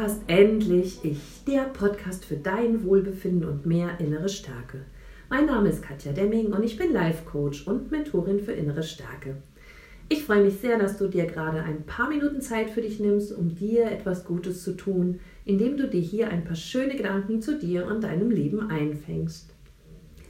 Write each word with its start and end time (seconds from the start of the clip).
Podcast 0.00 0.22
Endlich 0.28 1.04
Ich, 1.04 1.44
der 1.46 1.64
Podcast 1.64 2.24
für 2.24 2.36
dein 2.36 2.84
Wohlbefinden 2.86 3.46
und 3.46 3.66
mehr 3.66 4.00
innere 4.00 4.30
Stärke. 4.30 4.86
Mein 5.28 5.44
Name 5.44 5.68
ist 5.68 5.82
Katja 5.82 6.12
Demming 6.12 6.54
und 6.54 6.62
ich 6.62 6.78
bin 6.78 6.94
Life 6.94 7.26
Coach 7.26 7.66
und 7.66 7.90
Mentorin 7.90 8.40
für 8.40 8.52
innere 8.52 8.82
Stärke. 8.82 9.42
Ich 10.08 10.24
freue 10.24 10.42
mich 10.42 10.54
sehr, 10.54 10.78
dass 10.78 10.96
du 10.96 11.06
dir 11.06 11.26
gerade 11.26 11.62
ein 11.62 11.84
paar 11.84 12.08
Minuten 12.08 12.40
Zeit 12.40 12.70
für 12.70 12.80
dich 12.80 12.98
nimmst, 12.98 13.36
um 13.36 13.54
dir 13.54 13.90
etwas 13.90 14.24
Gutes 14.24 14.64
zu 14.64 14.72
tun, 14.72 15.20
indem 15.44 15.76
du 15.76 15.86
dir 15.86 16.00
hier 16.00 16.30
ein 16.30 16.44
paar 16.44 16.56
schöne 16.56 16.96
Gedanken 16.96 17.42
zu 17.42 17.58
dir 17.58 17.86
und 17.86 18.02
deinem 18.02 18.30
Leben 18.30 18.70
einfängst. 18.70 19.52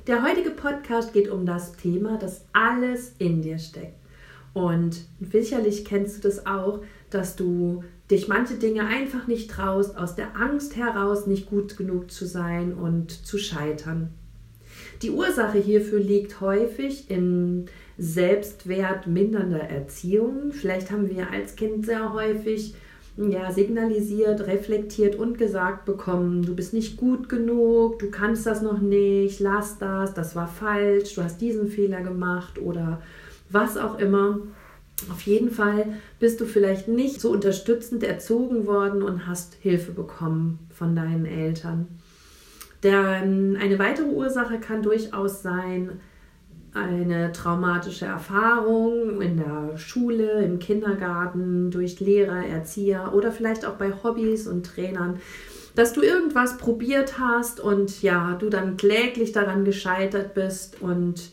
Der 0.08 0.28
heutige 0.28 0.50
Podcast 0.50 1.12
geht 1.12 1.28
um 1.28 1.46
das 1.46 1.76
Thema, 1.76 2.18
das 2.18 2.44
alles 2.52 3.14
in 3.18 3.40
dir 3.40 3.58
steckt. 3.58 4.00
Und 4.52 5.02
sicherlich 5.20 5.84
kennst 5.84 6.16
du 6.16 6.22
das 6.22 6.44
auch, 6.44 6.82
dass 7.08 7.36
du 7.36 7.84
dich 8.10 8.28
manche 8.28 8.54
Dinge 8.54 8.86
einfach 8.86 9.26
nicht 9.26 9.50
traust, 9.50 9.96
aus 9.96 10.16
der 10.16 10.36
Angst 10.36 10.76
heraus 10.76 11.26
nicht 11.26 11.48
gut 11.48 11.76
genug 11.76 12.10
zu 12.10 12.26
sein 12.26 12.74
und 12.74 13.10
zu 13.10 13.38
scheitern. 13.38 14.10
Die 15.02 15.10
Ursache 15.10 15.58
hierfür 15.58 16.00
liegt 16.00 16.40
häufig 16.40 17.10
in 17.10 17.66
selbstwertmindernder 17.96 19.60
Erziehung. 19.60 20.52
Vielleicht 20.52 20.90
haben 20.90 21.08
wir 21.08 21.30
als 21.30 21.56
Kind 21.56 21.86
sehr 21.86 22.12
häufig 22.12 22.74
ja, 23.16 23.50
signalisiert, 23.52 24.46
reflektiert 24.46 25.16
und 25.16 25.36
gesagt 25.36 25.84
bekommen, 25.84 26.42
du 26.42 26.54
bist 26.54 26.72
nicht 26.72 26.96
gut 26.96 27.28
genug, 27.28 27.98
du 27.98 28.10
kannst 28.10 28.46
das 28.46 28.62
noch 28.62 28.80
nicht, 28.80 29.40
lass 29.40 29.78
das, 29.78 30.14
das 30.14 30.36
war 30.36 30.48
falsch, 30.48 31.14
du 31.14 31.22
hast 31.22 31.40
diesen 31.40 31.68
Fehler 31.68 32.00
gemacht 32.00 32.58
oder 32.58 33.02
was 33.50 33.76
auch 33.76 33.98
immer. 33.98 34.38
Auf 35.10 35.22
jeden 35.22 35.50
Fall 35.50 35.94
bist 36.18 36.40
du 36.40 36.44
vielleicht 36.44 36.88
nicht 36.88 37.20
so 37.20 37.30
unterstützend 37.30 38.02
erzogen 38.02 38.66
worden 38.66 39.02
und 39.02 39.26
hast 39.26 39.54
Hilfe 39.60 39.92
bekommen 39.92 40.58
von 40.70 40.94
deinen 40.94 41.26
Eltern. 41.26 41.88
Denn 42.82 43.56
eine 43.60 43.78
weitere 43.78 44.08
Ursache 44.08 44.58
kann 44.58 44.82
durchaus 44.82 45.42
sein, 45.42 46.00
eine 46.72 47.32
traumatische 47.32 48.06
Erfahrung 48.06 49.20
in 49.20 49.38
der 49.38 49.76
Schule, 49.76 50.44
im 50.44 50.58
Kindergarten, 50.58 51.70
durch 51.70 51.98
Lehrer, 52.00 52.46
Erzieher 52.46 53.12
oder 53.12 53.32
vielleicht 53.32 53.64
auch 53.64 53.74
bei 53.74 53.92
Hobbys 54.02 54.46
und 54.46 54.64
Trainern, 54.66 55.18
dass 55.74 55.92
du 55.92 56.02
irgendwas 56.02 56.58
probiert 56.58 57.18
hast 57.18 57.60
und 57.60 58.02
ja, 58.02 58.36
du 58.38 58.50
dann 58.50 58.76
kläglich 58.76 59.32
daran 59.32 59.64
gescheitert 59.64 60.34
bist 60.34 60.80
und 60.80 61.30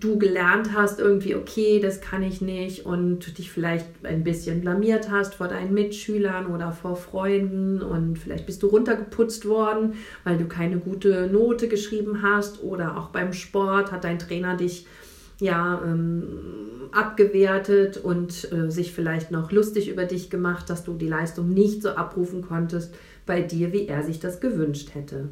du 0.00 0.18
gelernt 0.18 0.70
hast, 0.74 1.00
irgendwie, 1.00 1.34
okay, 1.34 1.80
das 1.80 2.00
kann 2.00 2.22
ich 2.22 2.40
nicht 2.40 2.84
und 2.84 3.38
dich 3.38 3.50
vielleicht 3.50 3.86
ein 4.02 4.22
bisschen 4.22 4.60
blamiert 4.60 5.10
hast 5.10 5.34
vor 5.34 5.48
deinen 5.48 5.72
Mitschülern 5.72 6.46
oder 6.46 6.72
vor 6.72 6.96
Freunden 6.96 7.80
und 7.80 8.18
vielleicht 8.18 8.46
bist 8.46 8.62
du 8.62 8.66
runtergeputzt 8.66 9.48
worden, 9.48 9.94
weil 10.24 10.36
du 10.36 10.46
keine 10.46 10.78
gute 10.78 11.28
Note 11.28 11.68
geschrieben 11.68 12.22
hast 12.22 12.62
oder 12.62 12.98
auch 12.98 13.08
beim 13.08 13.32
Sport 13.32 13.92
hat 13.92 14.04
dein 14.04 14.18
Trainer 14.18 14.56
dich 14.56 14.86
ja 15.40 15.82
ähm, 15.84 16.24
abgewertet 16.92 17.96
und 17.96 18.52
äh, 18.52 18.70
sich 18.70 18.92
vielleicht 18.92 19.30
noch 19.30 19.50
lustig 19.50 19.90
über 19.90 20.04
dich 20.04 20.30
gemacht, 20.30 20.70
dass 20.70 20.84
du 20.84 20.94
die 20.94 21.08
Leistung 21.08 21.50
nicht 21.50 21.82
so 21.82 21.90
abrufen 21.90 22.42
konntest 22.42 22.94
bei 23.26 23.40
dir, 23.40 23.72
wie 23.72 23.88
er 23.88 24.02
sich 24.02 24.20
das 24.20 24.40
gewünscht 24.40 24.90
hätte. 24.94 25.28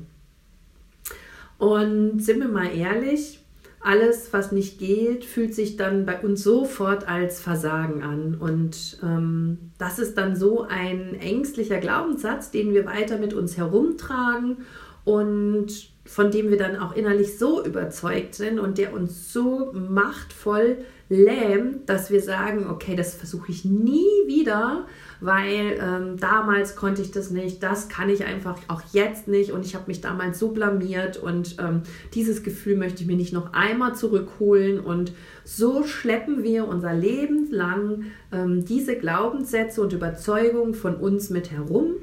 Und 1.58 2.20
sind 2.20 2.41
wir 2.41 2.48
mal 2.48 2.75
ehrlich, 2.75 3.41
alles, 3.84 4.33
was 4.33 4.52
nicht 4.52 4.78
geht, 4.78 5.25
fühlt 5.25 5.55
sich 5.55 5.77
dann 5.77 6.06
bei 6.06 6.20
uns 6.20 6.43
sofort 6.43 7.09
als 7.09 7.41
Versagen 7.41 8.03
an. 8.03 8.37
Und 8.37 8.98
ähm, 9.03 9.72
das 9.78 9.98
ist 9.98 10.16
dann 10.16 10.37
so 10.37 10.62
ein 10.62 11.15
ängstlicher 11.20 11.78
Glaubenssatz, 11.78 12.50
den 12.50 12.72
wir 12.72 12.87
weiter 12.87 13.19
mit 13.19 13.34
uns 13.34 13.56
herumtragen 13.56 14.59
und 15.04 15.91
von 16.04 16.31
dem 16.31 16.50
wir 16.50 16.59
dann 16.59 16.76
auch 16.76 16.94
innerlich 16.94 17.38
so 17.38 17.65
überzeugt 17.65 18.34
sind 18.34 18.59
und 18.59 18.78
der 18.78 18.93
uns 18.93 19.32
so 19.32 19.72
machtvoll 19.72 20.78
lähmt, 21.09 21.88
dass 21.88 22.10
wir 22.10 22.20
sagen, 22.20 22.69
okay, 22.69 22.97
das 22.97 23.14
versuche 23.14 23.53
ich 23.53 23.64
nie 23.64 24.26
wieder, 24.26 24.87
weil 25.22 25.78
ähm, 25.81 26.16
damals 26.19 26.77
konnte 26.77 27.00
ich 27.00 27.12
das 27.12 27.31
nicht, 27.31 27.62
das 27.62 27.88
kann 27.88 28.10
ich 28.10 28.25
einfach 28.25 28.59
auch 28.69 28.83
jetzt 28.93 29.28
nicht 29.28 29.53
und 29.53 29.65
ich 29.65 29.75
habe 29.75 29.84
mich 29.87 30.00
damals 30.00 30.38
so 30.38 30.49
blamiert 30.49 31.16
und 31.16 31.56
ähm, 31.59 31.83
dieses 32.15 32.43
Gefühl 32.43 32.77
möchte 32.77 33.03
ich 33.03 33.06
mir 33.06 33.16
nicht 33.16 33.32
noch 33.32 33.53
einmal 33.53 33.94
zurückholen 33.94 34.81
und 34.81 35.12
so 35.44 35.84
schleppen 35.84 36.43
wir 36.43 36.66
unser 36.66 36.93
Leben 36.93 37.50
lang 37.50 38.05
ähm, 38.32 38.65
diese 38.65 38.97
Glaubenssätze 38.97 39.81
und 39.81 39.93
Überzeugungen 39.93 40.75
von 40.75 40.97
uns 40.97 41.31
mit 41.31 41.50
herum, 41.50 41.94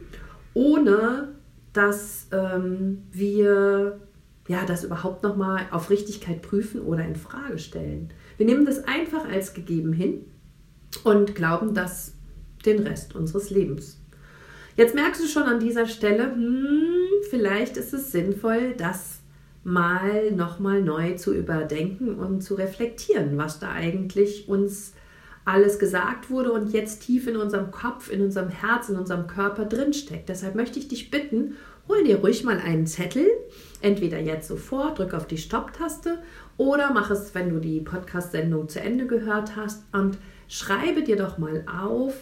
ohne 0.53 1.29
dass 1.73 2.27
ähm, 2.31 3.03
wir 3.11 3.99
ja, 4.47 4.65
das 4.65 4.83
überhaupt 4.83 5.21
nochmal 5.21 5.67
auf 5.69 5.91
Richtigkeit 5.91 6.41
prüfen 6.41 6.81
oder 6.81 7.05
in 7.05 7.15
Frage 7.15 7.59
stellen. 7.59 8.09
Wir 8.37 8.47
nehmen 8.47 8.65
das 8.65 8.87
einfach 8.87 9.29
als 9.29 9.53
gegeben 9.53 9.93
hin 9.93 10.25
und 11.03 11.35
glauben 11.35 11.75
das 11.75 12.15
den 12.65 12.79
Rest 12.79 13.15
unseres 13.15 13.49
Lebens. 13.49 13.99
Jetzt 14.75 14.95
merkst 14.95 15.21
du 15.21 15.27
schon 15.27 15.43
an 15.43 15.59
dieser 15.59 15.87
Stelle, 15.87 16.31
hm, 16.31 17.07
vielleicht 17.29 17.77
ist 17.77 17.93
es 17.93 18.11
sinnvoll, 18.11 18.73
das 18.77 19.19
mal 19.63 20.31
nochmal 20.31 20.81
neu 20.81 21.15
zu 21.15 21.33
überdenken 21.33 22.15
und 22.15 22.41
zu 22.41 22.55
reflektieren, 22.55 23.37
was 23.37 23.59
da 23.59 23.71
eigentlich 23.71 24.47
uns 24.47 24.93
alles 25.45 25.79
gesagt 25.79 26.29
wurde 26.29 26.51
und 26.51 26.73
jetzt 26.73 27.01
tief 27.01 27.27
in 27.27 27.35
unserem 27.35 27.71
Kopf, 27.71 28.11
in 28.11 28.21
unserem 28.21 28.49
Herz, 28.49 28.89
in 28.89 28.95
unserem 28.95 29.27
Körper 29.27 29.65
drinsteckt. 29.65 30.29
Deshalb 30.29 30.55
möchte 30.55 30.79
ich 30.79 30.87
dich 30.87 31.11
bitten, 31.11 31.55
hol 31.87 32.03
dir 32.03 32.19
ruhig 32.19 32.43
mal 32.43 32.59
einen 32.59 32.85
Zettel, 32.85 33.27
entweder 33.81 34.19
jetzt 34.19 34.47
sofort, 34.47 34.99
drück 34.99 35.13
auf 35.13 35.27
die 35.27 35.37
Stopptaste 35.37 36.19
oder 36.57 36.93
mach 36.93 37.09
es, 37.09 37.33
wenn 37.33 37.49
du 37.49 37.59
die 37.59 37.81
Podcast-Sendung 37.81 38.69
zu 38.69 38.79
Ende 38.79 39.07
gehört 39.07 39.55
hast 39.55 39.83
und 39.91 40.17
schreibe 40.47 41.03
dir 41.03 41.15
doch 41.15 41.37
mal 41.37 41.65
auf, 41.67 42.13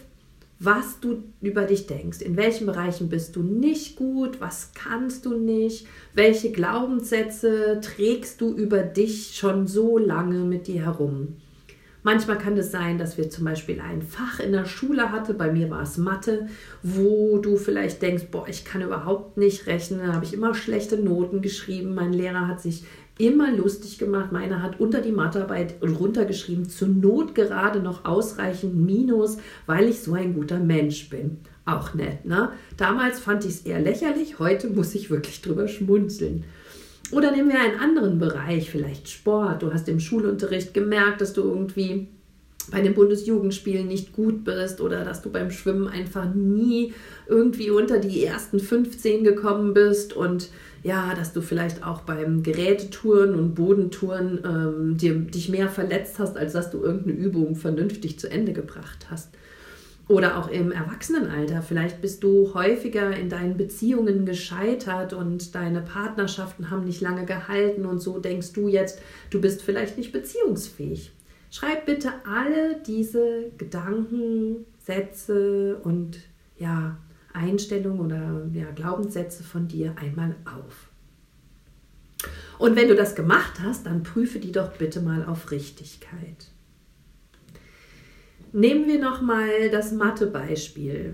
was 0.59 0.99
du 0.99 1.23
über 1.41 1.63
dich 1.63 1.87
denkst. 1.87 2.21
In 2.21 2.35
welchen 2.35 2.65
Bereichen 2.65 3.09
bist 3.09 3.35
du 3.35 3.43
nicht 3.43 3.95
gut? 3.95 4.41
Was 4.41 4.71
kannst 4.73 5.25
du 5.25 5.37
nicht? 5.37 5.87
Welche 6.13 6.51
Glaubenssätze 6.51 7.79
trägst 7.81 8.41
du 8.41 8.53
über 8.55 8.79
dich 8.81 9.35
schon 9.35 9.67
so 9.67 9.97
lange 9.97 10.39
mit 10.39 10.67
dir 10.67 10.85
herum? 10.85 11.35
Manchmal 12.03 12.37
kann 12.37 12.57
es 12.57 12.71
sein, 12.71 12.97
dass 12.97 13.17
wir 13.17 13.29
zum 13.29 13.43
Beispiel 13.43 13.81
ein 13.81 14.01
Fach 14.01 14.39
in 14.39 14.53
der 14.53 14.65
Schule 14.65 15.11
hatte, 15.11 15.33
bei 15.33 15.51
mir 15.51 15.69
war 15.69 15.81
es 15.81 15.97
Mathe, 15.97 16.47
wo 16.81 17.37
du 17.39 17.57
vielleicht 17.57 18.01
denkst, 18.01 18.27
boah, 18.31 18.47
ich 18.47 18.63
kann 18.63 18.81
überhaupt 18.81 19.35
nicht 19.35 19.67
rechnen, 19.67 19.99
da 19.99 20.13
habe 20.13 20.23
ich 20.23 20.33
immer 20.33 20.53
schlechte 20.53 20.97
Noten 20.97 21.41
geschrieben, 21.41 21.95
mein 21.95 22.13
Lehrer 22.13 22.47
hat 22.47 22.61
sich 22.61 22.85
immer 23.17 23.51
lustig 23.51 23.97
gemacht, 23.97 24.31
meiner 24.31 24.61
hat 24.61 24.79
unter 24.79 25.01
die 25.01 25.11
Mathearbeit 25.11 25.75
runtergeschrieben, 25.81 26.69
zur 26.69 26.87
Not 26.87 27.35
gerade 27.35 27.79
noch 27.79 28.05
ausreichend 28.05 28.75
Minus, 28.75 29.37
weil 29.65 29.89
ich 29.89 29.99
so 29.99 30.13
ein 30.13 30.33
guter 30.33 30.59
Mensch 30.59 31.09
bin. 31.09 31.37
Auch 31.65 31.93
nett, 31.93 32.25
ne? 32.25 32.51
Damals 32.77 33.19
fand 33.19 33.43
ich 33.43 33.51
es 33.51 33.61
eher 33.61 33.79
lächerlich, 33.79 34.39
heute 34.39 34.69
muss 34.69 34.95
ich 34.95 35.09
wirklich 35.09 35.41
drüber 35.41 35.67
schmunzeln. 35.67 36.43
Oder 37.11 37.31
nehmen 37.31 37.49
wir 37.49 37.59
einen 37.59 37.79
anderen 37.79 38.19
Bereich, 38.19 38.69
vielleicht 38.69 39.09
Sport. 39.09 39.63
Du 39.63 39.73
hast 39.73 39.87
im 39.87 39.99
Schulunterricht 39.99 40.73
gemerkt, 40.73 41.21
dass 41.21 41.33
du 41.33 41.41
irgendwie 41.41 42.07
bei 42.69 42.81
den 42.81 42.93
Bundesjugendspielen 42.93 43.87
nicht 43.87 44.13
gut 44.13 44.43
bist 44.43 44.81
oder 44.81 45.05
dass 45.05 45.21
du 45.21 45.29
beim 45.29 45.51
Schwimmen 45.51 45.87
einfach 45.87 46.33
nie 46.33 46.93
irgendwie 47.27 47.69
unter 47.69 47.99
die 47.99 48.25
ersten 48.25 48.59
15 48.59 49.23
gekommen 49.23 49.73
bist 49.73 50.13
und 50.13 50.49
ja, 50.83 51.13
dass 51.15 51.33
du 51.33 51.41
vielleicht 51.41 51.85
auch 51.85 52.01
beim 52.01 52.43
Gerätetouren 52.43 53.35
und 53.35 53.55
Bodentouren 53.55 54.39
ähm, 54.45 54.97
dir, 54.97 55.15
dich 55.15 55.49
mehr 55.49 55.69
verletzt 55.69 56.19
hast, 56.19 56.37
als 56.37 56.53
dass 56.53 56.71
du 56.71 56.81
irgendeine 56.81 57.15
Übung 57.15 57.55
vernünftig 57.55 58.19
zu 58.19 58.29
Ende 58.29 58.53
gebracht 58.53 59.07
hast. 59.09 59.29
Oder 60.07 60.37
auch 60.37 60.49
im 60.49 60.71
Erwachsenenalter. 60.71 61.61
Vielleicht 61.61 62.01
bist 62.01 62.23
du 62.23 62.53
häufiger 62.53 63.13
in 63.17 63.27
deinen 63.27 63.57
Beziehungen 63.57 64.25
gescheitert 64.25 65.11
und 65.11 65.53
deine 65.53 65.81
Partnerschaften 65.81 66.69
haben 66.69 66.85
nicht 66.85 67.01
lange 67.01 67.25
gehalten 67.25 67.85
und 67.85 67.99
so 67.99 68.19
denkst 68.19 68.53
du 68.53 68.69
jetzt, 68.69 69.01
du 69.31 69.41
bist 69.41 69.61
vielleicht 69.61 69.97
nicht 69.97 70.13
beziehungsfähig. 70.13 71.11
Schreib 71.51 71.85
bitte 71.85 72.13
alle 72.25 72.77
diese 72.85 73.51
Gedanken, 73.57 74.65
Sätze 74.79 75.77
und 75.83 76.19
ja, 76.57 76.97
Einstellungen 77.33 77.99
oder 77.99 78.47
ja, 78.53 78.71
Glaubenssätze 78.71 79.43
von 79.43 79.67
dir 79.67 79.95
einmal 79.97 80.35
auf. 80.45 80.89
Und 82.57 82.75
wenn 82.75 82.87
du 82.87 82.95
das 82.95 83.15
gemacht 83.15 83.59
hast, 83.61 83.85
dann 83.85 84.03
prüfe 84.03 84.39
die 84.39 84.51
doch 84.51 84.73
bitte 84.73 85.01
mal 85.01 85.25
auf 85.25 85.51
Richtigkeit. 85.51 86.51
Nehmen 88.51 88.87
wir 88.87 88.99
noch 88.99 89.21
mal 89.21 89.69
das 89.69 89.91
Mathe-Beispiel. 89.91 91.13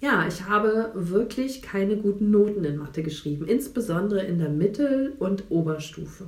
Ja, 0.00 0.26
ich 0.26 0.48
habe 0.48 0.90
wirklich 0.94 1.62
keine 1.62 1.96
guten 1.96 2.30
Noten 2.30 2.64
in 2.64 2.76
Mathe 2.76 3.02
geschrieben, 3.02 3.46
insbesondere 3.46 4.22
in 4.24 4.38
der 4.38 4.48
Mittel- 4.48 5.14
und 5.18 5.44
Oberstufe. 5.50 6.26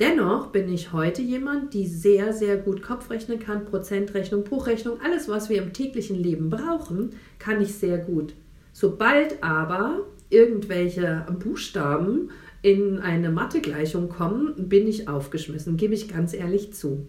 Dennoch 0.00 0.48
bin 0.48 0.72
ich 0.72 0.92
heute 0.92 1.22
jemand, 1.22 1.74
die 1.74 1.86
sehr, 1.86 2.32
sehr 2.32 2.56
gut 2.56 2.82
Kopf 2.82 3.10
rechnen 3.10 3.38
kann, 3.38 3.66
Prozentrechnung, 3.66 4.44
Bruchrechnung, 4.44 5.00
alles, 5.04 5.28
was 5.28 5.48
wir 5.48 5.62
im 5.62 5.72
täglichen 5.72 6.16
Leben 6.16 6.50
brauchen, 6.50 7.10
kann 7.38 7.60
ich 7.60 7.74
sehr 7.74 7.98
gut. 7.98 8.34
Sobald 8.72 9.42
aber 9.42 10.06
irgendwelche 10.30 11.26
Buchstaben 11.38 12.30
in 12.62 12.98
eine 12.98 13.30
Mathegleichung 13.30 14.08
kommen, 14.08 14.68
bin 14.68 14.86
ich 14.86 15.08
aufgeschmissen, 15.08 15.76
gebe 15.76 15.94
ich 15.94 16.08
ganz 16.08 16.32
ehrlich 16.32 16.72
zu. 16.72 17.06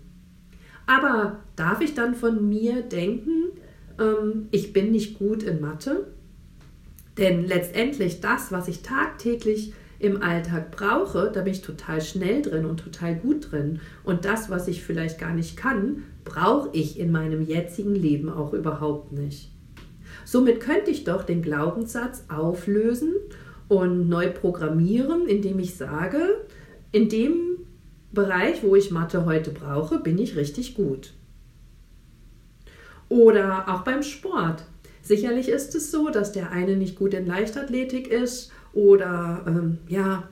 Aber 0.86 1.39
darf 1.56 1.79
ich 1.81 1.94
dann 1.94 2.15
von 2.15 2.50
mir 2.50 2.81
denken, 2.81 3.51
ähm, 4.00 4.47
ich 4.51 4.74
bin 4.74 4.91
nicht 4.91 5.18
gut 5.18 5.44
in 5.44 5.62
Mathe? 5.62 6.07
Denn 7.18 7.45
letztendlich 7.45 8.21
das, 8.21 8.51
was 8.51 8.68
ich 8.68 8.81
tagtäglich 8.81 9.74
im 10.00 10.22
Alltag 10.22 10.72
brauche, 10.72 11.31
da 11.34 11.42
bin 11.42 11.54
ich 11.54 11.62
total 11.62 12.01
schnell 12.01 12.42
drin 12.42 12.66
und 12.66 12.80
total 12.80 13.16
gut 13.16 13.51
drin. 13.51 13.80
Und 14.04 14.25
das, 14.25 14.50
was 14.50 14.68
ich 14.68 14.84
vielleicht 14.84 15.19
gar 15.19 15.34
nicht 15.34 15.56
kann, 15.56 16.04
brauche 16.25 16.69
ich 16.74 17.00
in 17.00 17.12
meinem 17.12 17.42
jetzigen 17.42 17.95
Leben 17.95 18.30
auch 18.30 18.54
überhaupt 18.54 19.12
nicht. 19.12 19.51
Somit 20.25 20.60
könnte 20.60 20.92
ich 20.92 21.04
doch 21.04 21.24
den 21.24 21.42
Glaubenssatz 21.42 22.25
auflösen 22.30 23.13
und 23.68 24.10
neu 24.10 24.30
programmieren, 24.30 25.28
indem 25.28 25.60
ich 25.60 25.75
sage, 25.75 26.19
in 26.92 27.10
dem 27.10 27.57
Bereich, 28.12 28.63
wo 28.63 28.75
ich 28.75 28.92
Mathe 28.92 29.25
heute 29.25 29.51
brauche, 29.51 30.00
bin 30.00 30.18
ich 30.18 30.36
richtig 30.36 30.75
gut. 30.75 31.13
Oder 33.10 33.69
auch 33.69 33.81
beim 33.81 34.04
Sport. 34.04 34.63
Sicherlich 35.01 35.50
ist 35.50 35.75
es 35.75 35.92
so, 35.92 36.10
dass 36.10 36.31
der 36.31 36.51
eine 36.51 36.78
nicht 36.78 36.98
gut 36.98 37.13
in 37.13 37.25
Leichtathletik 37.25 38.07
ist 38.07 38.51
oder 38.74 39.44
ähm, 39.48 39.78
ja, 39.88 40.28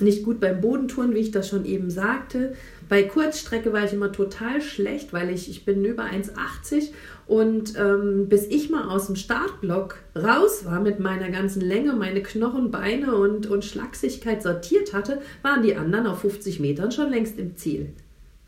nicht 0.00 0.24
gut 0.24 0.40
beim 0.40 0.60
Bodentouren, 0.60 1.14
wie 1.14 1.18
ich 1.18 1.30
das 1.30 1.48
schon 1.48 1.64
eben 1.64 1.90
sagte. 1.90 2.54
Bei 2.88 3.02
Kurzstrecke 3.02 3.72
war 3.72 3.84
ich 3.84 3.92
immer 3.92 4.12
total 4.12 4.60
schlecht, 4.60 5.12
weil 5.12 5.30
ich, 5.30 5.50
ich 5.50 5.64
bin 5.64 5.84
über 5.84 6.04
1,80 6.04 6.90
und 7.26 7.74
ähm, 7.76 8.28
bis 8.28 8.46
ich 8.46 8.70
mal 8.70 8.88
aus 8.88 9.06
dem 9.06 9.16
Startblock 9.16 9.98
raus 10.16 10.64
war 10.64 10.80
mit 10.80 11.00
meiner 11.00 11.30
ganzen 11.30 11.60
Länge, 11.60 11.92
meine 11.92 12.22
Knochen, 12.22 12.70
Beine 12.70 13.14
und, 13.14 13.46
und 13.46 13.64
Schlagsigkeit 13.64 14.42
sortiert 14.42 14.94
hatte, 14.94 15.20
waren 15.42 15.62
die 15.62 15.76
anderen 15.76 16.06
auf 16.06 16.20
50 16.20 16.60
Metern 16.60 16.92
schon 16.92 17.10
längst 17.10 17.38
im 17.38 17.56
Ziel. 17.56 17.90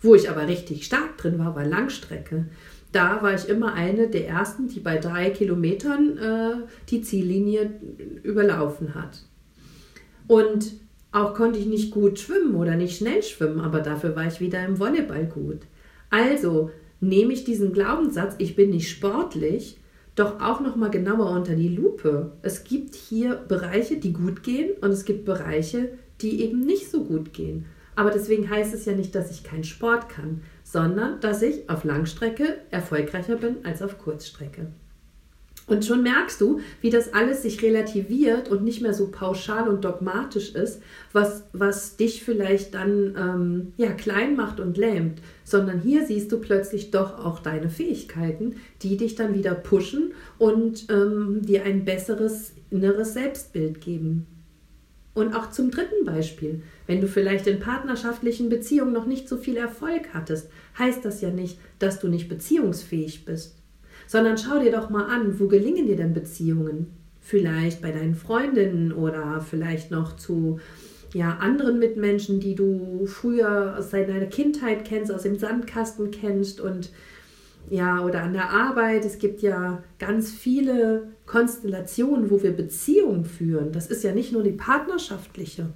Wo 0.01 0.15
ich 0.15 0.31
aber 0.31 0.49
richtig 0.49 0.87
stark 0.87 1.19
drin 1.19 1.39
war, 1.39 1.55
war 1.55 1.67
Langstrecke. 1.67 2.47
Da 2.93 3.23
war 3.23 3.35
ich 3.35 3.49
immer 3.49 3.75
eine 3.75 4.09
der 4.09 4.29
ersten, 4.29 4.69
die 4.69 4.81
bei 4.81 4.99
drei 4.99 5.31
Kilometern 5.31 6.19
äh, 6.19 6.67
die 6.89 7.03
Ziellinie 7.03 7.71
überlaufen 8.23 8.95
hat. 8.95 9.23
Und 10.27 10.73
auch 11.13 11.35
konnte 11.35 11.59
ich 11.59 11.67
nicht 11.67 11.93
gut 11.93 12.19
schwimmen 12.19 12.55
oder 12.55 12.77
nicht 12.77 12.97
schnell 12.97 13.23
schwimmen, 13.23 13.61
aber 13.61 13.81
dafür 13.81 14.15
war 14.15 14.27
ich 14.27 14.41
wieder 14.41 14.65
im 14.65 14.79
Volleyball 14.79 15.27
gut. 15.27 15.61
Also 16.09 16.71
nehme 17.01 17.33
ich 17.33 17.45
diesen 17.45 17.73
Glaubenssatz, 17.73 18.35
ich 18.39 18.57
bin 18.57 18.71
nicht 18.71 18.91
sportlich, 18.91 19.79
doch 20.15 20.41
auch 20.41 20.61
noch 20.61 20.77
mal 20.77 20.91
genauer 20.91 21.31
unter 21.31 21.55
die 21.55 21.69
Lupe. 21.69 22.33
Es 22.43 22.65
gibt 22.65 22.95
hier 22.95 23.37
Bereiche, 23.37 23.97
die 23.97 24.13
gut 24.13 24.43
gehen 24.43 24.71
und 24.81 24.91
es 24.91 25.05
gibt 25.05 25.25
Bereiche, 25.25 25.91
die 26.21 26.43
eben 26.43 26.61
nicht 26.61 26.91
so 26.91 27.05
gut 27.05 27.33
gehen. 27.33 27.67
Aber 27.97 28.11
deswegen 28.11 28.49
heißt 28.49 28.75
es 28.75 28.85
ja 28.85 28.93
nicht, 28.93 29.15
dass 29.15 29.31
ich 29.31 29.45
keinen 29.45 29.65
Sport 29.65 30.09
kann, 30.09 30.43
sondern 30.71 31.21
dass 31.21 31.43
ich 31.43 31.69
auf 31.69 31.83
Langstrecke 31.83 32.59
erfolgreicher 32.71 33.37
bin 33.37 33.65
als 33.65 33.83
auf 33.83 33.99
Kurzstrecke. 33.99 34.69
Und 35.67 35.85
schon 35.85 36.03
merkst 36.03 36.41
du, 36.41 36.61
wie 36.81 36.91
das 36.91 37.15
alles 37.15 37.43
sich 37.43 37.63
relativiert 37.63 38.49
und 38.49 38.65
nicht 38.65 38.83
mehr 38.83 38.93
so 38.93 39.09
pauschal 39.09 39.69
und 39.69 39.85
dogmatisch 39.85 40.55
ist, 40.55 40.83
was, 41.13 41.45
was 41.53 41.97
dich 41.97 42.25
vielleicht 42.25 42.75
dann 42.75 43.15
ähm, 43.17 43.73
ja, 43.77 43.93
klein 43.93 44.35
macht 44.35 44.59
und 44.59 44.77
lähmt, 44.77 45.21
sondern 45.45 45.81
hier 45.81 46.05
siehst 46.05 46.33
du 46.33 46.39
plötzlich 46.39 46.91
doch 46.91 47.25
auch 47.25 47.39
deine 47.39 47.69
Fähigkeiten, 47.69 48.57
die 48.83 48.97
dich 48.97 49.15
dann 49.15 49.35
wieder 49.35 49.55
pushen 49.55 50.13
und 50.39 50.87
ähm, 50.91 51.43
dir 51.43 51.63
ein 51.65 51.85
besseres 51.85 52.53
inneres 52.71 53.15
Selbstbild 53.15 53.81
geben. 53.81 54.27
Und 55.13 55.35
auch 55.35 55.51
zum 55.51 55.71
dritten 55.71 56.05
Beispiel, 56.05 56.63
wenn 56.87 57.01
du 57.01 57.09
vielleicht 57.09 57.47
in 57.47 57.61
partnerschaftlichen 57.61 58.49
Beziehungen 58.49 58.93
noch 58.93 59.07
nicht 59.07 59.29
so 59.29 59.37
viel 59.37 59.57
Erfolg 59.57 60.15
hattest, 60.15 60.49
heißt 60.79 61.05
das 61.05 61.21
ja 61.21 61.31
nicht, 61.31 61.59
dass 61.79 61.99
du 61.99 62.09
nicht 62.09 62.29
beziehungsfähig 62.29 63.25
bist 63.25 63.61
sondern 64.11 64.37
schau 64.37 64.59
dir 64.59 64.73
doch 64.73 64.91
mal 64.91 65.05
an, 65.05 65.39
wo 65.39 65.47
gelingen 65.47 65.87
dir 65.87 65.95
denn 65.95 66.13
Beziehungen? 66.13 66.89
Vielleicht 67.21 67.81
bei 67.81 67.93
deinen 67.93 68.17
Freundinnen 68.17 68.93
oder 68.93 69.41
vielleicht 69.41 69.93
noch 69.93 70.17
zu 70.17 70.59
ja, 71.15 71.37
anderen 71.37 71.79
Mitmenschen, 71.79 72.41
die 72.41 72.57
du 72.57 73.07
früher 73.07 73.77
aus 73.79 73.91
deiner 73.91 74.27
Kindheit 74.27 74.85
kennst, 74.85 75.13
aus 75.13 75.23
dem 75.23 75.39
Sandkasten 75.39 76.11
kennst 76.11 76.61
und 76.61 76.91
ja, 77.69 78.05
oder 78.05 78.23
an 78.23 78.33
der 78.33 78.51
Arbeit. 78.51 79.05
Es 79.05 79.19
gibt 79.19 79.43
ja 79.43 79.83
ganz 79.99 80.31
viele 80.31 81.09
Konstellationen, 81.27 82.31
wo 82.31 82.43
wir 82.43 82.53
Beziehungen 82.53 83.25
führen. 83.25 83.73
Das 83.73 83.87
ist 83.87 84.03
ja 84.03 84.13
nicht 84.13 84.33
nur 84.33 84.43
die 84.43 84.53
partnerschaftliche. 84.53 85.67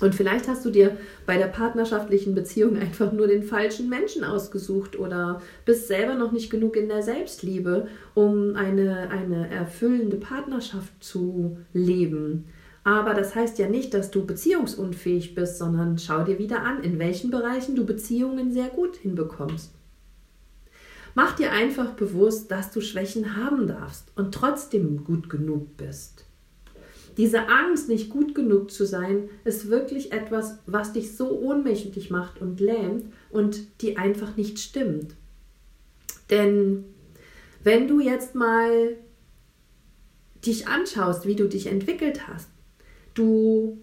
Und 0.00 0.14
vielleicht 0.14 0.46
hast 0.46 0.64
du 0.64 0.70
dir 0.70 0.96
bei 1.24 1.38
der 1.38 1.46
partnerschaftlichen 1.46 2.34
Beziehung 2.34 2.76
einfach 2.76 3.12
nur 3.12 3.28
den 3.28 3.42
falschen 3.42 3.88
Menschen 3.88 4.24
ausgesucht 4.24 4.98
oder 4.98 5.40
bist 5.64 5.88
selber 5.88 6.14
noch 6.14 6.32
nicht 6.32 6.50
genug 6.50 6.76
in 6.76 6.88
der 6.88 7.02
Selbstliebe, 7.02 7.88
um 8.14 8.56
eine, 8.56 9.08
eine 9.10 9.50
erfüllende 9.50 10.16
Partnerschaft 10.16 10.92
zu 11.02 11.56
leben. 11.72 12.44
Aber 12.84 13.14
das 13.14 13.34
heißt 13.34 13.58
ja 13.58 13.68
nicht, 13.68 13.94
dass 13.94 14.10
du 14.10 14.24
beziehungsunfähig 14.24 15.34
bist, 15.34 15.58
sondern 15.58 15.98
schau 15.98 16.22
dir 16.22 16.38
wieder 16.38 16.62
an, 16.62 16.84
in 16.84 16.98
welchen 16.98 17.30
Bereichen 17.30 17.74
du 17.74 17.84
Beziehungen 17.84 18.52
sehr 18.52 18.68
gut 18.68 18.96
hinbekommst. 18.96 19.72
Mach 21.16 21.34
dir 21.34 21.50
einfach 21.50 21.94
bewusst, 21.94 22.50
dass 22.50 22.72
du 22.72 22.82
Schwächen 22.82 23.36
haben 23.36 23.66
darfst 23.66 24.12
und 24.16 24.34
trotzdem 24.34 25.02
gut 25.02 25.30
genug 25.30 25.78
bist. 25.78 26.26
Diese 27.16 27.48
Angst, 27.48 27.88
nicht 27.88 28.10
gut 28.10 28.34
genug 28.34 28.70
zu 28.70 28.84
sein, 28.84 29.30
ist 29.42 29.70
wirklich 29.70 30.12
etwas, 30.12 30.58
was 30.66 30.92
dich 30.92 31.16
so 31.16 31.30
ohnmächtig 31.30 32.10
macht 32.10 32.42
und 32.42 32.60
lähmt 32.60 33.06
und 33.30 33.66
die 33.80 33.96
einfach 33.96 34.36
nicht 34.36 34.58
stimmt. 34.58 35.14
Denn 36.28 36.84
wenn 37.64 37.88
du 37.88 37.98
jetzt 37.98 38.34
mal 38.34 38.98
dich 40.44 40.68
anschaust, 40.68 41.26
wie 41.26 41.34
du 41.34 41.48
dich 41.48 41.68
entwickelt 41.68 42.28
hast, 42.28 42.50
du 43.14 43.78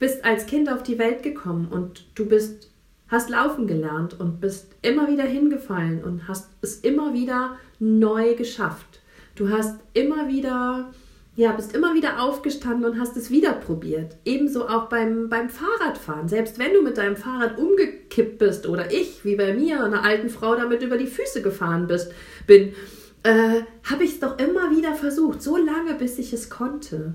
bist 0.00 0.24
als 0.24 0.46
Kind 0.46 0.68
auf 0.68 0.82
die 0.82 0.98
Welt 0.98 1.22
gekommen 1.22 1.68
und 1.68 2.08
du 2.16 2.26
bist 2.26 2.72
hast 3.08 3.30
laufen 3.30 3.66
gelernt 3.66 4.18
und 4.18 4.40
bist 4.40 4.74
immer 4.82 5.08
wieder 5.08 5.24
hingefallen 5.24 6.02
und 6.02 6.28
hast 6.28 6.50
es 6.60 6.80
immer 6.80 7.14
wieder 7.14 7.56
neu 7.78 8.34
geschafft. 8.34 9.00
Du 9.34 9.50
hast 9.50 9.78
immer 9.92 10.28
wieder 10.28 10.90
ja, 11.36 11.52
bist 11.52 11.76
immer 11.76 11.94
wieder 11.94 12.22
aufgestanden 12.22 12.90
und 12.90 12.98
hast 12.98 13.14
es 13.18 13.30
wieder 13.30 13.52
probiert. 13.52 14.16
Ebenso 14.24 14.66
auch 14.68 14.88
beim, 14.88 15.28
beim 15.28 15.50
Fahrradfahren. 15.50 16.28
Selbst 16.28 16.58
wenn 16.58 16.72
du 16.72 16.80
mit 16.80 16.96
deinem 16.96 17.16
Fahrrad 17.16 17.58
umgekippt 17.58 18.38
bist 18.38 18.66
oder 18.66 18.90
ich, 18.90 19.22
wie 19.22 19.36
bei 19.36 19.52
mir, 19.52 19.84
einer 19.84 20.02
alten 20.02 20.30
Frau 20.30 20.56
damit 20.56 20.82
über 20.82 20.96
die 20.96 21.06
Füße 21.06 21.42
gefahren 21.42 21.86
bist, 21.86 22.10
bin, 22.46 22.72
äh, 23.22 23.60
habe 23.84 24.04
ich 24.04 24.12
es 24.12 24.20
doch 24.20 24.38
immer 24.38 24.70
wieder 24.70 24.94
versucht, 24.94 25.42
so 25.42 25.58
lange, 25.58 25.94
bis 25.94 26.18
ich 26.18 26.32
es 26.32 26.48
konnte. 26.48 27.14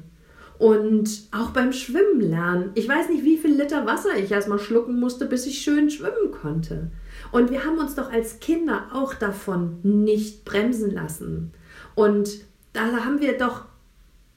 Und 0.61 1.23
auch 1.31 1.49
beim 1.49 1.73
Schwimmen 1.73 2.21
lernen. 2.21 2.69
Ich 2.75 2.87
weiß 2.87 3.09
nicht, 3.09 3.23
wie 3.23 3.37
viel 3.37 3.55
Liter 3.59 3.87
Wasser 3.87 4.15
ich 4.15 4.31
erstmal 4.31 4.59
schlucken 4.59 4.99
musste, 4.99 5.25
bis 5.25 5.47
ich 5.47 5.57
schön 5.57 5.89
schwimmen 5.89 6.29
konnte. 6.39 6.91
Und 7.31 7.49
wir 7.49 7.65
haben 7.65 7.79
uns 7.79 7.95
doch 7.95 8.11
als 8.11 8.39
Kinder 8.39 8.83
auch 8.93 9.15
davon 9.15 9.79
nicht 9.81 10.45
bremsen 10.45 10.91
lassen. 10.91 11.51
Und 11.95 12.45
da 12.73 13.03
haben 13.03 13.21
wir 13.21 13.39
doch 13.39 13.65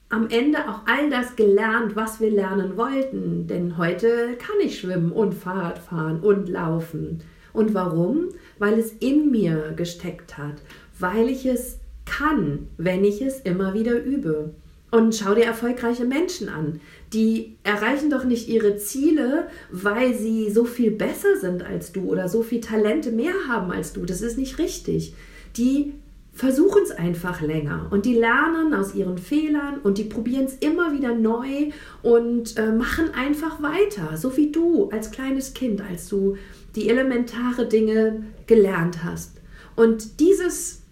am 0.09 0.27
Ende 0.29 0.67
auch 0.67 0.87
all 0.87 1.11
das 1.11 1.35
gelernt, 1.35 1.95
was 1.95 2.19
wir 2.19 2.31
lernen 2.31 2.75
wollten. 2.75 3.45
Denn 3.45 3.77
heute 3.77 4.35
kann 4.39 4.55
ich 4.63 4.79
schwimmen 4.79 5.11
und 5.11 5.35
Fahrrad 5.35 5.77
fahren 5.77 6.21
und 6.21 6.49
laufen. 6.49 7.21
Und 7.53 7.75
warum? 7.75 8.29
Weil 8.57 8.79
es 8.79 8.93
in 8.93 9.29
mir 9.29 9.73
gesteckt 9.75 10.39
hat, 10.39 10.63
weil 10.97 11.29
ich 11.29 11.45
es 11.45 11.77
kann, 12.05 12.67
wenn 12.77 13.03
ich 13.03 13.21
es 13.21 13.41
immer 13.41 13.75
wieder 13.75 14.03
übe. 14.03 14.55
Und 14.95 15.13
schau 15.13 15.35
dir 15.35 15.43
erfolgreiche 15.43 16.05
Menschen 16.05 16.47
an. 16.47 16.79
Die 17.11 17.57
erreichen 17.63 18.09
doch 18.09 18.23
nicht 18.23 18.47
ihre 18.47 18.77
Ziele, 18.77 19.49
weil 19.69 20.13
sie 20.13 20.49
so 20.49 20.63
viel 20.63 20.89
besser 20.89 21.35
sind 21.35 21.65
als 21.65 21.91
du 21.91 22.03
oder 22.03 22.29
so 22.29 22.43
viel 22.43 22.61
Talente 22.61 23.11
mehr 23.11 23.33
haben 23.49 23.73
als 23.73 23.91
du. 23.91 24.05
Das 24.05 24.21
ist 24.21 24.37
nicht 24.37 24.57
richtig. 24.57 25.13
Die 25.57 25.95
versuchen 26.31 26.81
es 26.81 26.91
einfach 26.91 27.41
länger 27.41 27.87
und 27.91 28.05
die 28.05 28.13
lernen 28.13 28.73
aus 28.73 28.95
ihren 28.95 29.17
Fehlern 29.17 29.79
und 29.83 29.97
die 29.97 30.05
probieren 30.05 30.45
es 30.45 30.55
immer 30.55 30.93
wieder 30.93 31.13
neu 31.13 31.71
und 32.01 32.57
äh, 32.57 32.71
machen 32.71 33.13
einfach 33.13 33.61
weiter, 33.61 34.15
so 34.15 34.37
wie 34.37 34.49
du 34.49 34.87
als 34.91 35.11
kleines 35.11 35.53
Kind, 35.53 35.81
als 35.81 36.07
du 36.07 36.37
die 36.77 36.87
elementare 36.87 37.67
Dinge 37.67 38.23
gelernt 38.47 39.03
hast. 39.03 39.41
Und 39.75 40.21
dieses 40.21 40.84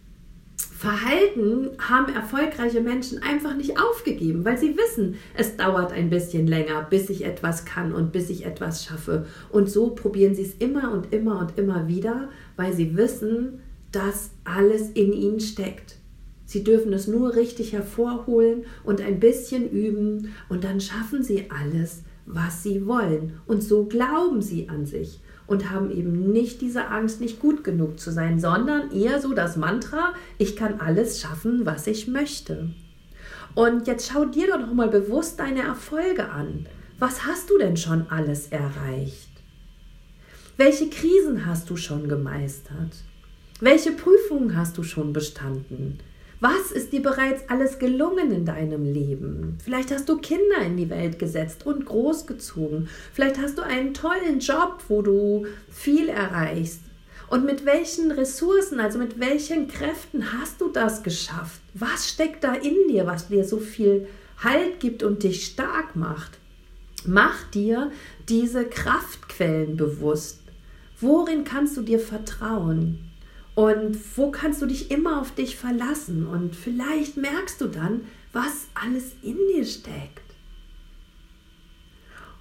Verhalten 0.83 1.69
haben 1.79 2.13
erfolgreiche 2.13 2.81
Menschen 2.81 3.23
einfach 3.23 3.55
nicht 3.55 3.79
aufgegeben, 3.79 4.43
weil 4.43 4.57
sie 4.57 4.75
wissen, 4.75 5.15
es 5.33 5.55
dauert 5.55 5.93
ein 5.93 6.09
bisschen 6.09 6.45
länger, 6.45 6.85
bis 6.89 7.09
ich 7.09 7.23
etwas 7.23 7.63
kann 7.63 7.93
und 7.93 8.11
bis 8.11 8.29
ich 8.29 8.45
etwas 8.45 8.83
schaffe. 8.83 9.25
Und 9.49 9.69
so 9.69 9.91
probieren 9.91 10.35
sie 10.35 10.41
es 10.41 10.55
immer 10.55 10.91
und 10.91 11.13
immer 11.13 11.39
und 11.39 11.57
immer 11.57 11.87
wieder, 11.87 12.27
weil 12.57 12.73
sie 12.73 12.97
wissen, 12.97 13.61
dass 13.93 14.31
alles 14.43 14.89
in 14.89 15.13
ihnen 15.13 15.39
steckt. 15.39 15.95
Sie 16.43 16.65
dürfen 16.65 16.91
es 16.91 17.07
nur 17.07 17.33
richtig 17.33 17.71
hervorholen 17.71 18.65
und 18.83 18.99
ein 18.99 19.21
bisschen 19.21 19.69
üben 19.69 20.33
und 20.49 20.65
dann 20.65 20.81
schaffen 20.81 21.23
sie 21.23 21.49
alles, 21.49 22.03
was 22.25 22.61
sie 22.61 22.85
wollen. 22.85 23.39
Und 23.47 23.63
so 23.63 23.85
glauben 23.85 24.41
sie 24.41 24.67
an 24.67 24.85
sich 24.85 25.21
und 25.47 25.69
haben 25.69 25.91
eben 25.91 26.31
nicht 26.31 26.61
diese 26.61 26.87
Angst, 26.87 27.21
nicht 27.21 27.39
gut 27.39 27.63
genug 27.63 27.99
zu 27.99 28.11
sein, 28.11 28.39
sondern 28.39 28.91
eher 28.91 29.21
so 29.21 29.33
das 29.33 29.57
Mantra, 29.57 30.13
ich 30.37 30.55
kann 30.55 30.79
alles 30.79 31.19
schaffen, 31.19 31.65
was 31.65 31.87
ich 31.87 32.07
möchte. 32.07 32.69
Und 33.55 33.87
jetzt 33.87 34.09
schau 34.11 34.25
dir 34.25 34.47
doch 34.47 34.59
noch 34.59 34.73
mal 34.73 34.87
bewusst 34.87 35.39
deine 35.39 35.61
Erfolge 35.61 36.29
an. 36.29 36.65
Was 36.99 37.25
hast 37.25 37.49
du 37.49 37.57
denn 37.57 37.77
schon 37.77 38.07
alles 38.09 38.47
erreicht? 38.47 39.29
Welche 40.57 40.89
Krisen 40.89 41.45
hast 41.45 41.69
du 41.69 41.75
schon 41.75 42.07
gemeistert? 42.07 42.95
Welche 43.59 43.91
Prüfungen 43.91 44.55
hast 44.55 44.77
du 44.77 44.83
schon 44.83 45.13
bestanden? 45.13 45.99
Was 46.43 46.73
ist 46.73 46.91
dir 46.91 47.01
bereits 47.01 47.49
alles 47.49 47.79
gelungen 47.79 48.29
in 48.33 48.43
deinem 48.43 48.83
Leben? 48.83 49.57
Vielleicht 49.63 49.91
hast 49.91 50.09
du 50.09 50.17
Kinder 50.17 50.57
in 50.65 50.75
die 50.75 50.89
Welt 50.89 51.17
gesetzt 51.17 51.65
und 51.65 51.85
großgezogen. 51.85 52.89
Vielleicht 53.13 53.37
hast 53.37 53.57
du 53.57 53.61
einen 53.61 53.93
tollen 53.93 54.39
Job, 54.39 54.83
wo 54.89 55.01
du 55.01 55.45
viel 55.69 56.09
erreichst. 56.09 56.81
Und 57.29 57.45
mit 57.45 57.65
welchen 57.65 58.11
Ressourcen, 58.11 58.81
also 58.81 58.99
mit 58.99 59.21
welchen 59.21 59.69
Kräften 59.69 60.33
hast 60.33 60.59
du 60.59 60.67
das 60.67 61.01
geschafft? 61.01 61.61
Was 61.75 62.09
steckt 62.09 62.43
da 62.43 62.53
in 62.55 62.89
dir, 62.89 63.07
was 63.07 63.29
dir 63.29 63.45
so 63.45 63.59
viel 63.59 64.09
Halt 64.43 64.81
gibt 64.81 65.01
und 65.01 65.23
dich 65.23 65.45
stark 65.45 65.95
macht? 65.95 66.39
Mach 67.05 67.49
dir 67.51 67.89
diese 68.27 68.65
Kraftquellen 68.65 69.77
bewusst. 69.77 70.41
Worin 70.99 71.45
kannst 71.45 71.77
du 71.77 71.83
dir 71.83 71.99
vertrauen? 71.99 73.12
Und 73.55 73.97
wo 74.17 74.31
kannst 74.31 74.61
du 74.61 74.65
dich 74.65 74.89
immer 74.89 75.21
auf 75.21 75.35
dich 75.35 75.55
verlassen? 75.55 76.25
Und 76.25 76.55
vielleicht 76.55 77.17
merkst 77.17 77.61
du 77.61 77.67
dann, 77.67 78.01
was 78.31 78.67
alles 78.73 79.13
in 79.21 79.37
dir 79.53 79.65
steckt. 79.65 80.23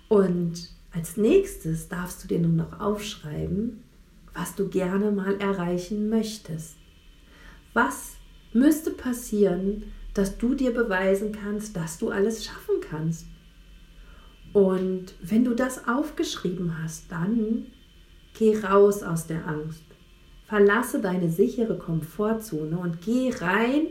Und 0.08 0.70
als 0.90 1.16
nächstes 1.16 1.88
darfst 1.88 2.24
du 2.24 2.28
dir 2.28 2.38
nun 2.38 2.56
noch 2.56 2.80
aufschreiben, 2.80 3.82
was 4.34 4.54
du 4.54 4.68
gerne 4.68 5.10
mal 5.10 5.38
erreichen 5.40 6.08
möchtest. 6.08 6.76
Was 7.74 8.16
müsste 8.52 8.90
passieren, 8.90 9.84
dass 10.14 10.36
du 10.36 10.54
dir 10.54 10.72
beweisen 10.72 11.32
kannst, 11.32 11.76
dass 11.76 11.98
du 11.98 12.10
alles 12.10 12.44
schaffen 12.44 12.76
kannst? 12.80 13.26
Und 14.52 15.14
wenn 15.22 15.44
du 15.44 15.54
das 15.54 15.88
aufgeschrieben 15.88 16.82
hast, 16.82 17.10
dann 17.10 17.66
geh 18.34 18.58
raus 18.58 19.02
aus 19.02 19.26
der 19.26 19.46
Angst. 19.46 19.82
Verlasse 20.52 21.00
deine 21.00 21.30
sichere 21.30 21.78
Komfortzone 21.78 22.76
und 22.76 23.00
geh 23.00 23.30
rein 23.40 23.86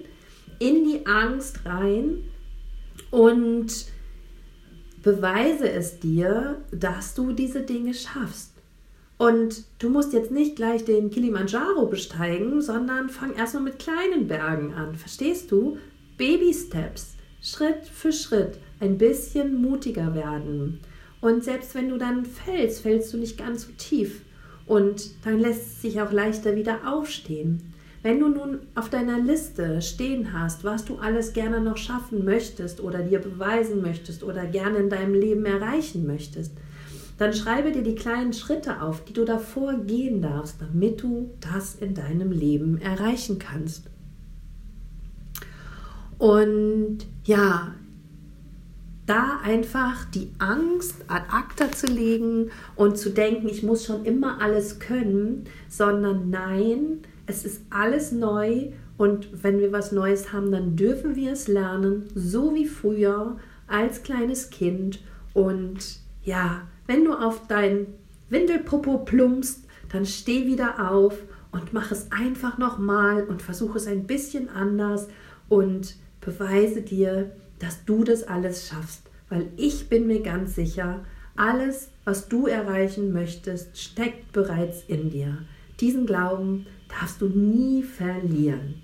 in 0.60 0.84
die 0.84 1.08
Angst 1.08 1.65
rein 1.65 2.18
und 3.10 3.88
beweise 5.01 5.68
es 5.68 6.00
dir, 6.00 6.62
dass 6.72 7.15
du 7.15 7.32
diese 7.32 7.62
Dinge 7.62 7.96
schaffst. 7.96 8.53
Und 9.18 9.63
du 9.80 9.89
musst 9.89 10.13
jetzt 10.13 10.30
nicht 10.30 10.56
gleich 10.56 10.86
den 10.86 11.10
Kilimanjaro 11.10 11.88
besteigen, 11.88 12.62
sondern 12.62 13.10
fang 13.10 13.34
erstmal 13.34 13.63
mit 13.63 13.80
kleinen 13.80 14.27
Bergen 14.27 14.75
an. 14.75 14.94
Verstehst 14.94 15.50
du? 15.50 15.80
Baby 16.20 16.53
Steps, 16.53 17.15
Schritt 17.41 17.88
für 17.88 18.12
Schritt, 18.12 18.60
ein 18.80 19.00
bisschen 19.00 19.60
mutiger 19.60 20.13
werden. 20.13 20.80
Und 21.22 21.44
selbst 21.44 21.74
wenn 21.74 21.89
du 21.89 21.98
dann 21.98 22.24
fällst, 22.24 22.84
fällst 22.84 23.12
du 23.13 23.18
nicht 23.18 23.39
ganz 23.39 23.63
so 23.63 23.72
tief. 23.80 24.22
Und 24.65 25.25
dann 25.25 25.39
lässt 25.39 25.62
es 25.62 25.82
sich 25.82 26.01
auch 26.01 26.12
leichter 26.12 26.56
wieder 26.56 26.80
aufstehen. 26.91 27.74
Wenn 28.03 28.20
du 28.20 28.30
nun 28.30 28.60
auf 28.74 28.89
deiner 28.89 29.20
Liste 29.20 29.82
stehen 29.82 30.34
hast, 30.34 30.63
was 30.63 30.86
du 30.86 30.98
alles 30.98 31.34
gerne 31.34 31.62
noch 31.62 31.77
schaffen 31.77 32.25
möchtest 32.25 32.82
oder 32.82 33.03
dir 33.03 33.20
beweisen 33.20 33.82
möchtest 33.82 34.24
oder 34.24 34.46
gerne 34.46 34.77
in 34.77 34.89
deinem 34.89 35.13
Leben 35.13 35.46
erreichen 35.46 36.08
möchtest, 36.08 36.53
dann 37.20 37.34
schreibe 37.34 37.72
dir 37.72 37.84
die 37.84 37.94
kleinen 37.94 38.34
Schritte 38.34 38.82
auf, 38.82 39.06
die 39.06 39.13
du 39.13 39.25
davor 39.25 39.75
gehen 39.75 40.24
darfst, 40.24 40.60
damit 40.60 41.03
du 41.03 41.30
das 41.39 41.75
in 41.75 41.94
deinem 41.94 42.32
Leben 42.32 42.82
erreichen 42.82 43.38
kannst. 43.38 43.86
Und 46.18 47.06
ja, 47.24 47.75
da 49.12 49.41
einfach 49.44 50.06
die 50.06 50.32
Angst 50.39 50.96
ad 51.10 51.25
acta 51.32 51.70
zu 51.70 51.88
legen 51.88 52.50
und 52.77 52.98
zu 52.98 53.10
denken, 53.10 53.50
ich 53.50 53.62
muss 53.62 53.84
schon 53.84 54.06
immer 54.06 54.41
alles 54.41 54.80
können, 54.80 55.50
sondern 55.68 56.30
nein, 56.30 57.00
es 57.25 57.44
ist 57.44 57.63
alles 57.70 58.13
neu 58.13 58.70
und 58.98 59.44
wenn 59.44 59.60
wir 59.60 59.74
was 59.74 59.91
Neues 59.91 60.32
haben, 60.32 60.50
dann 60.50 60.77
dürfen 60.77 61.18
wir 61.18 61.34
es 61.34 61.50
lernen, 61.50 62.06
so 62.15 62.56
wie 62.56 62.65
früher 62.65 63.36
als 63.68 64.01
kleines 64.03 64.50
Kind. 64.50 65.01
Und 65.34 66.00
ja, 66.24 66.62
wenn 66.88 67.03
du 67.03 67.13
auf 67.13 67.48
dein 67.50 67.88
Windelpopo 68.30 69.00
plumpst, 69.00 69.65
dann 69.91 70.06
steh 70.06 70.46
wieder 70.48 70.89
auf 70.89 71.18
und 71.51 71.74
mach 71.74 71.91
es 71.91 72.13
einfach 72.13 72.58
nochmal 72.58 73.25
und 73.25 73.41
versuche 73.41 73.77
es 73.77 73.88
ein 73.88 74.08
bisschen 74.08 74.48
anders 74.48 75.10
und 75.50 75.98
beweise 76.22 76.82
dir, 76.82 77.32
dass 77.62 77.86
du 77.86 78.03
das 78.03 78.24
alles 78.24 78.68
schaffst, 78.68 79.03
weil 79.30 79.48
ich 79.58 79.88
bin 79.88 80.08
mir 80.08 80.22
ganz 80.22 80.56
sicher, 80.56 81.06
alles, 81.36 81.89
was 82.03 82.27
du 82.27 82.48
erreichen 82.48 83.13
möchtest, 83.13 83.77
steckt 83.77 84.32
bereits 84.32 84.84
in 84.88 85.10
dir. 85.10 85.38
Diesen 85.80 86.06
Glauben 86.06 86.65
darfst 86.89 87.22
du 87.22 87.27
nie 87.27 87.84
verlieren. 87.84 88.82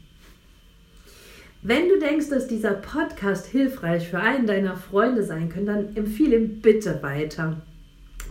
Wenn 1.62 1.89
du 1.89 2.00
denkst, 2.00 2.29
dass 2.29 2.48
dieser 2.48 2.75
Podcast 2.75 3.48
hilfreich 3.48 4.07
für 4.07 4.19
einen 4.19 4.48
deiner 4.48 4.77
Freunde 4.77 5.24
sein 5.24 5.50
könnte, 5.50 5.74
dann 5.74 5.96
empfehle 5.96 6.38
ihn 6.38 6.62
bitte 6.62 7.01
weiter. 7.01 7.62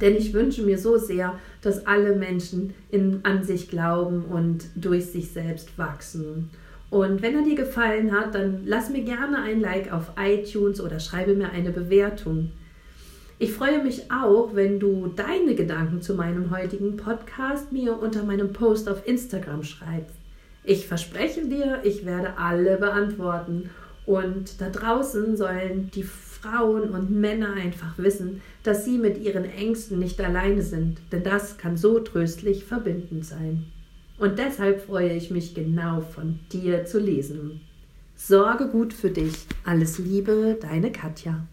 Denn 0.00 0.14
ich 0.14 0.32
wünsche 0.32 0.62
mir 0.62 0.78
so 0.78 0.96
sehr, 0.96 1.38
dass 1.60 1.86
alle 1.86 2.14
Menschen 2.14 2.74
in, 2.90 3.20
an 3.24 3.44
sich 3.44 3.68
glauben 3.68 4.24
und 4.24 4.64
durch 4.76 5.06
sich 5.06 5.30
selbst 5.30 5.76
wachsen. 5.76 6.50
Und 6.90 7.20
wenn 7.22 7.34
er 7.34 7.42
dir 7.42 7.56
gefallen 7.56 8.12
hat, 8.12 8.34
dann 8.34 8.62
lass 8.64 8.90
mir 8.90 9.02
gerne 9.02 9.42
ein 9.42 9.60
Like 9.60 9.92
auf 9.92 10.12
iTunes 10.18 10.80
oder 10.80 11.00
schreibe 11.00 11.34
mir 11.34 11.50
eine 11.50 11.70
Bewertung. 11.70 12.52
Ich 13.38 13.52
freue 13.52 13.82
mich 13.82 14.10
auch, 14.10 14.54
wenn 14.54 14.80
du 14.80 15.08
deine 15.08 15.54
Gedanken 15.54 16.00
zu 16.00 16.14
meinem 16.14 16.50
heutigen 16.50 16.96
Podcast 16.96 17.70
mir 17.70 17.98
unter 18.00 18.24
meinem 18.24 18.52
Post 18.52 18.88
auf 18.88 19.06
Instagram 19.06 19.62
schreibst. 19.62 20.16
Ich 20.64 20.86
verspreche 20.86 21.46
dir, 21.46 21.80
ich 21.84 22.06
werde 22.06 22.38
alle 22.38 22.76
beantworten. 22.78 23.70
Und 24.06 24.60
da 24.60 24.70
draußen 24.70 25.36
sollen 25.36 25.90
die 25.94 26.04
Frauen 26.04 26.90
und 26.90 27.10
Männer 27.10 27.54
einfach 27.54 27.98
wissen, 27.98 28.40
dass 28.62 28.84
sie 28.84 28.98
mit 28.98 29.18
ihren 29.18 29.44
Ängsten 29.44 29.98
nicht 29.98 30.20
alleine 30.20 30.62
sind, 30.62 30.98
denn 31.12 31.24
das 31.24 31.58
kann 31.58 31.76
so 31.76 31.98
tröstlich 31.98 32.64
verbindend 32.64 33.26
sein. 33.26 33.66
Und 34.18 34.38
deshalb 34.38 34.82
freue 34.82 35.12
ich 35.12 35.30
mich 35.30 35.54
genau 35.54 36.00
von 36.00 36.38
dir 36.52 36.84
zu 36.86 36.98
lesen. 36.98 37.60
Sorge 38.14 38.68
gut 38.68 38.94
für 38.94 39.10
dich. 39.10 39.46
Alles 39.64 39.98
Liebe, 39.98 40.58
deine 40.60 40.90
Katja. 40.90 41.46